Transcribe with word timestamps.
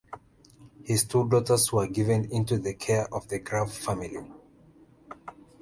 His 0.83 1.03
two 1.03 1.29
daughters 1.29 1.71
were 1.71 1.85
given 1.85 2.25
into 2.31 2.57
the 2.57 2.73
care 2.73 3.05
of 3.13 3.27
the 3.27 3.37
Graff 3.37 3.71
family. 3.71 4.25